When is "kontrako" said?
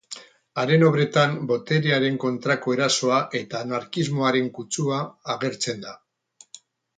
2.23-2.73